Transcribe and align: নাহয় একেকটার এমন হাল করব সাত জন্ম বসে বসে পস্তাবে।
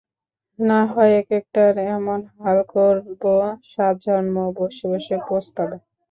নাহয় 0.59 1.13
একেকটার 1.19 1.73
এমন 1.89 2.19
হাল 2.35 2.59
করব 2.73 3.23
সাত 3.71 3.95
জন্ম 4.05 4.35
বসে 4.57 4.85
বসে 4.91 5.15
পস্তাবে। 5.27 5.77